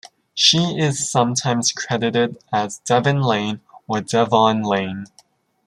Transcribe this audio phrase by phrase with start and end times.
[0.33, 5.05] She is sometimes credited as Devin Lane or Devon Lane.